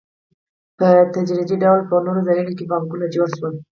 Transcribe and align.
په 0.77 0.87
تدریجي 1.13 1.57
ډول 1.63 1.81
په 1.89 1.95
نورو 2.05 2.25
ځایونو 2.27 2.51
کې 2.57 2.69
بانکونه 2.71 3.05
جوړ 3.15 3.27
شول 3.37 3.53